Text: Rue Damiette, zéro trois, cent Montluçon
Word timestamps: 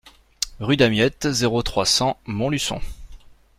Rue 0.59 0.77
Damiette, 0.77 1.29
zéro 1.31 1.61
trois, 1.61 1.85
cent 1.85 2.17
Montluçon 2.25 2.81